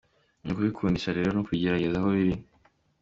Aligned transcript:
Ni 0.43 0.49
ukubibakundisha 0.51 1.15
rero 1.17 1.29
no 1.33 1.41
kubegereza 1.45 1.95
aho 1.99 2.07
biri. 2.15 2.33